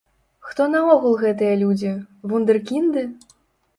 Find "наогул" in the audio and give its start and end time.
0.75-1.13